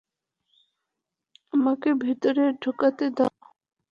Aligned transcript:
আমাকে 1.53 1.89
ভেতরে 2.03 2.43
ঢুকতে 2.61 3.05
দাও! 3.17 3.33